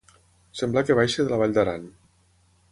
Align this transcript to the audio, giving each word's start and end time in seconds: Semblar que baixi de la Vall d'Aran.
Semblar 0.61 0.83
que 0.87 0.95
baixi 1.01 1.27
de 1.27 1.31
la 1.33 1.39
Vall 1.43 1.55
d'Aran. 1.61 1.87